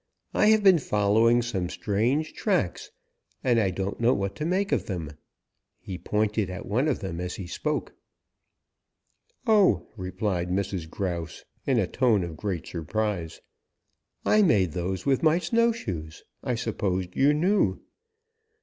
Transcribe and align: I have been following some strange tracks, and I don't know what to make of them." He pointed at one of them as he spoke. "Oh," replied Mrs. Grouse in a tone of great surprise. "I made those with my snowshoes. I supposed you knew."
I 0.33 0.47
have 0.47 0.63
been 0.63 0.79
following 0.79 1.43
some 1.43 1.69
strange 1.69 2.33
tracks, 2.33 2.89
and 3.43 3.59
I 3.59 3.69
don't 3.69 3.99
know 3.99 4.15
what 4.15 4.35
to 4.37 4.47
make 4.47 4.71
of 4.71 4.87
them." 4.87 5.11
He 5.79 5.99
pointed 5.99 6.49
at 6.49 6.65
one 6.65 6.87
of 6.87 7.01
them 7.01 7.19
as 7.21 7.35
he 7.35 7.45
spoke. 7.45 7.93
"Oh," 9.45 9.85
replied 9.95 10.49
Mrs. 10.49 10.89
Grouse 10.89 11.45
in 11.67 11.77
a 11.77 11.85
tone 11.85 12.23
of 12.23 12.35
great 12.35 12.65
surprise. 12.65 13.41
"I 14.25 14.41
made 14.41 14.71
those 14.71 15.05
with 15.05 15.21
my 15.21 15.37
snowshoes. 15.37 16.23
I 16.43 16.55
supposed 16.55 17.15
you 17.15 17.31
knew." 17.35 17.79